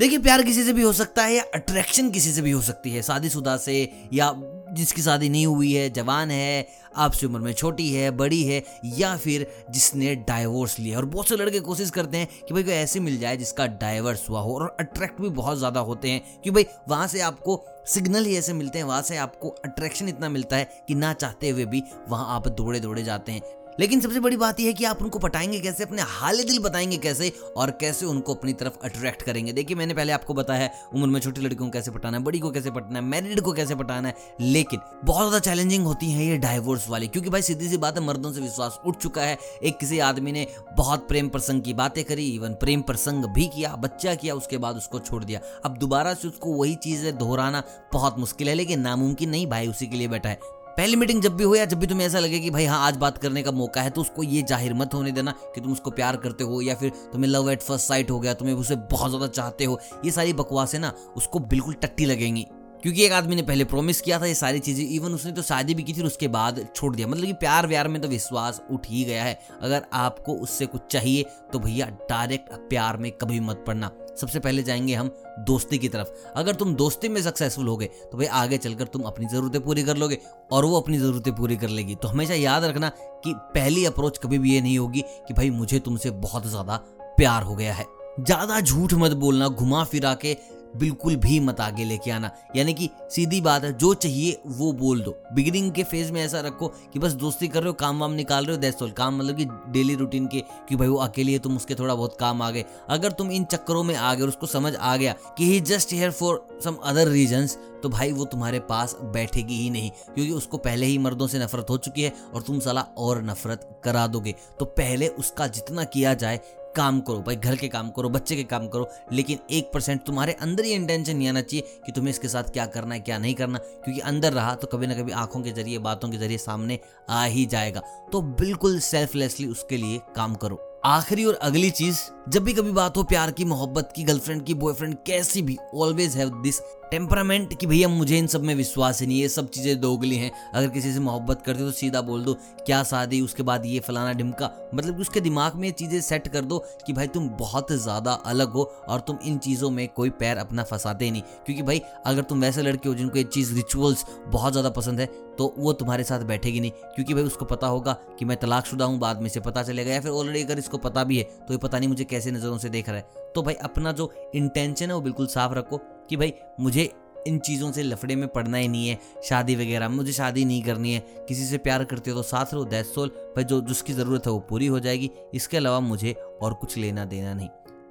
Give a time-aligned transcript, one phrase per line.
[0.00, 2.90] देखिए, प्यार किसी से भी हो सकता है या अट्रैक्शन किसी से भी हो सकती
[2.90, 3.74] है। शादीशुदा से
[4.12, 4.32] या
[4.72, 8.62] जिसकी शादी नहीं हुई है, जवान है, आपसे उम्र में छोटी है, बड़ी है,
[8.98, 12.72] या फिर जिसने डाइवोर्स लिया और बहुत से लड़के कोशिश करते हैं कि भाई कोई
[12.72, 16.50] ऐसे मिल जाए जिसका डाइवर्स हुआ हो। और अट्रैक्ट भी बहुत ज़्यादा होते हैं कि
[16.50, 20.56] भाई वहाँ से आपको सिग्नल ही ऐसे मिलते हैं, वहाँ से आपको अट्रैक्शन इतना मिलता
[20.56, 23.42] है कि ना चाहते हुए भी वहाँ आप दौड़े दौड़े जाते हैं।
[23.80, 25.84] लेकिन सबसे बड़ी बात यह है कि आप उनको पटाएँगे कैसे?
[25.84, 27.32] अपने हाल दिल बताएँगे कैसे?
[27.56, 29.52] और कैसे उनको अपनी तरफ़ अट्रैक्ट करेंगे?
[29.52, 32.50] देखिए, मैंने पहले आपको बताया उम्र में छोटी लड़कियों को कैसे पटाना है, बड़ी को
[32.50, 36.36] कैसे पटाना है मैरिड को कैसे पटाना है। लेकिन बहुत ज़्यादा चैलेंजिंग होती है ये
[36.38, 39.78] डाइवोर्स वाली, क्योंकि भाई सीधी सी बात है, मर्दों से विश्वास उठ चुका है। एक
[39.78, 40.46] किसी आदमी ने
[40.76, 44.76] बहुत प्रेम प्रसंग की बातें करी इवन प्रेम प्रसंग भी किया, बच्चा किया, उसके बाद
[44.76, 49.30] उसको छोड़ दिया। अब दोबारा से उसको वही चीज़ें दोहराना बहुत मुश्किल है, लेकिन नामुमकिन
[49.30, 51.86] नहीं, भाई उसी के लिए बैठा है। पहली मीटिंग जब भी हो या जब भी
[51.86, 54.42] तुम्हें ऐसा लगे कि भाई हाँ आज बात करने का मौका है तो उसको ये
[54.42, 57.62] ज़ाहिर मत होने देना कि तुम उसको प्यार करते हो या फिर तुम्हें लव एट
[57.62, 60.92] फ़र्स्ट साइट हो गया, तुम्हें उसे बहुत ज़्यादा चाहते हो। ये सारी बकवास है ना
[61.16, 62.46] उसको बिल्कुल टट्टी लगेंगी।
[62.82, 65.74] क्योंकि एक आदमी ने पहले प्रॉमिस किया था ये सारी चीज़ें इवन उसने तो शादी
[65.74, 68.60] भी की थी और उसके बाद छोड़ दिया। मतलब कि प्यार व्यार में तो विश्वास
[68.70, 73.40] उठ ही गया है। अगर आपको उससे कुछ चाहिए तो भैया डायरेक्ट प्यार में कभी
[73.40, 73.90] मत पड़ना।
[74.20, 78.18] सबसे पहले जाएँगे हम दोस्ती की तरफ़। अगर तुम दोस्ती में सक्सेसफुल हो गए तो
[78.18, 80.18] भाई आगे चलकर तुम अपनी ज़रूरतें पूरी कर लोगे
[80.52, 82.88] और वो अपनी ज़रूरतें पूरी कर लेगी। तो हमेशा याद रखना
[83.24, 86.76] कि पहली अप्रोच कभी भी ये नहीं होगी कि भाई मुझे तुमसे बहुत ज़्यादा
[87.16, 87.86] प्यार हो गया है।
[88.20, 90.36] ज़्यादा झूठ मत बोलना, घुमा फिरा के
[90.74, 95.00] बिल्कुल भी मत आगे लेके आना। यानी कि सीधी बात है, जो चाहिए वो बोल
[95.00, 98.12] दो। बिगिनिंग के फ़ेज़ में ऐसा रखो कि बस दोस्ती कर रहे हो, काम वाम
[98.12, 101.32] निकाल रहे हो दैट्स ऑल काम मतलब कि डेली रूटीन के कि भाई वो अकेले
[101.32, 104.22] है, तुम उसके थोड़ा बहुत काम आ गए। अगर तुम इन चक्करों में आ गए
[104.22, 108.12] और उसको समझ आ गया कि he just here for some other reasons तो भाई
[108.12, 112.02] वो तुम्हारे पास बैठेगी ही नहीं, क्योंकि उसको पहले ही मर्दों से नफरत हो चुकी
[112.02, 116.40] है और तुम साला और नफरत करा दोगे। तो पहले उसका जितना किया जाए
[116.76, 120.32] काम करो, भाई, घर के काम करो, बच्चे के काम करो, लेकिन एक परसेंट तुम्हारे
[120.32, 123.34] अंदर ही इंटेंशन नहीं आना चाहिए कि तुम्हें इसके साथ क्या करना है, क्या नहीं
[123.34, 126.78] करना, क्योंकि अंदर रहा तो कभी ना कभी आँखों के ज़रिए, बातों के ज़रिए सामने
[127.10, 132.44] आ ही जाएगा। तो बिल्कुल सेल्फलेसली उसके लिए काम करो। आखिरी और अगली चीज़, जब
[132.44, 136.28] भी कभी बात हो प्यार की, मोहब्बत की गर्लफ्रेंड की बॉयफ्रेंड कैसी भी ऑलवेज हैव
[136.42, 140.16] दिस टेम्परामेंट कि भैया मुझे इन सब में विश्वास ही नहीं है सब चीज़ें दोगली
[140.16, 142.34] हैं। अगर किसी से मोहब्बत करते हो तो सीधा बोल दो,
[142.66, 146.26] क्या शादी उसके बाद ये फलाना ढिमका। मतलब कि उसके दिमाग में ये चीज़ें सेट
[146.28, 150.10] कर दो कि भाई तुम बहुत ज़्यादा अलग हो और तुम इन चीज़ों में कोई
[150.12, 154.04] पैर अपना फंसाते नहीं। क्योंकि भाई, अगर तुम वैसे लड़के हो जिनको ये चीज़ रिचुअल्स
[154.26, 155.06] बहुत ज़्यादा पसंद है
[155.38, 158.98] तो वो तुम्हारे साथ बैठेगी नहीं। क्योंकि भाई, उसको पता होगा कि मैं तलाकशुदा हूँ,
[158.98, 161.58] बाद में से पता चलेगा। या फिर ऑलरेडी अगर इसको पता भी है तो ये
[161.58, 164.94] पता नहीं मुझे कैसे नज़रों से देख रहा है। तो भाई, अपना जो इंटेंशन है
[164.94, 166.92] वो बिल्कुल साफ़ रखो। कि भाई मुझे
[167.26, 170.92] इन चीज़ों से लफड़े में पड़ना ही नहीं है, शादी वगैरह, मुझे शादी नहीं करनी
[170.94, 174.26] है। किसी से प्यार करते हो तो साथ रहो दैट सोल भाई जो जिसकी ज़रूरत
[174.26, 176.12] है वो पूरी हो जाएगी। इसके अलावा मुझे
[176.42, 177.48] और कुछ लेना देना नहीं।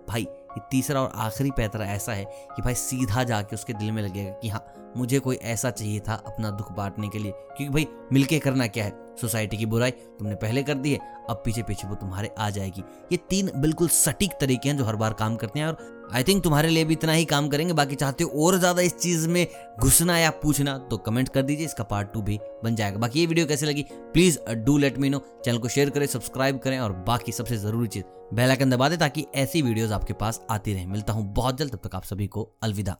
[0.09, 4.01] भाई, ये तीसरा और आखिरी पैतरा ऐसा है कि भाई सीधा जाके उसके दिल में
[4.03, 7.87] लगेगा कि हाँ मुझे कोई ऐसा चाहिए था अपना दुख बांटने के लिए, क्योंकि भाई,
[8.13, 8.97] मिलके करना क्या है?
[9.21, 12.83] सोसाइटी की बुराई तुमने पहले कर दी है, अब पीछे पीछे वो तुम्हारे आ जाएगी।
[13.11, 16.43] ये तीन बिल्कुल सटीक तरीके हैं जो हर बार काम करते हैं, और आई थिंक
[16.43, 19.45] तुम्हारे लिए भी इतना ही काम करेंगे। बाकी चाहते हो और ज़्यादा इस चीज़ में
[19.79, 23.25] घुसना या पूछना तो कमेंट कर दीजिए, इसका पार्ट टू भी बन जाएगा। बाकी ये
[23.25, 26.93] वीडियो कैसे लगी please do let me know channel को शेयर करें सब्सक्राइब करें, और
[27.07, 30.85] बाकी सबसे ज़रूरी चीज़ बेल आइकन दबा दे, ताकि ऐसी वीडियोस आपके पास आती रहे।
[30.87, 32.97] मिलता हूँ बहुत जल्द, तब तक आप सभी को अलविदा।